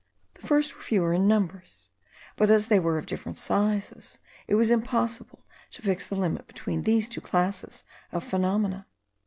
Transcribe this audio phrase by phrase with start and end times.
[0.33, 1.63] The first were fewer in number,
[2.35, 6.81] but as they were of different sizes, it was impossible to fix the limit between
[6.81, 8.87] these two classes of phenomena.